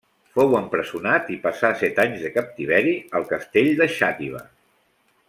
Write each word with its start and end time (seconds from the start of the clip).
Fou 0.35 0.53
empresonat 0.59 1.27
i 1.35 1.37
passà 1.43 1.71
set 1.83 2.01
anys 2.05 2.23
de 2.23 2.31
captiveri 2.39 2.95
al 3.21 3.29
Castell 3.33 3.71
de 3.83 3.89
Xàtiva. 4.01 4.43